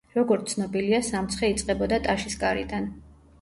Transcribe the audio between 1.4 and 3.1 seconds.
იწყებოდა ტაშისკარიდან.